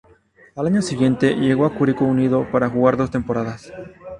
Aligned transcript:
Al 0.55 0.65
año 0.65 0.81
siguiente, 0.81 1.35
llegó 1.35 1.63
a 1.63 1.75
Curicó 1.75 2.05
Unido 2.05 2.47
para 2.51 2.67
jugar 2.71 2.97
dos 2.97 3.11
temporadas. 3.11 3.71